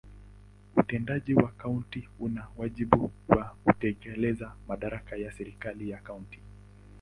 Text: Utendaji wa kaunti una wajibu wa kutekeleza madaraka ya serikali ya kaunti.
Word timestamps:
Utendaji 0.75 1.33
wa 1.33 1.47
kaunti 1.51 2.09
una 2.19 2.47
wajibu 2.57 3.11
wa 3.27 3.43
kutekeleza 3.63 4.55
madaraka 4.67 5.15
ya 5.15 5.31
serikali 5.31 5.89
ya 5.89 5.97
kaunti. 5.97 6.39